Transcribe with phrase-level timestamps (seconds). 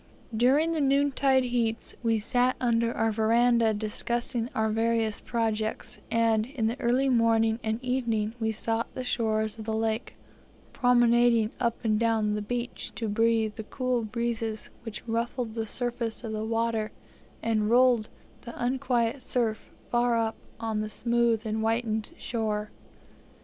[0.35, 6.65] During the noontide heats we sat under our veranda discussing our various projects, and in
[6.65, 10.15] the early morning and evening we sought the shores of the lake
[10.73, 16.23] promenading up and down the beach to breathe the cool breezes which ruffled the surface
[16.23, 16.91] of the water,
[17.43, 18.09] and rolled
[18.41, 22.71] the unquiet surf far up on the smooth and whitened shore.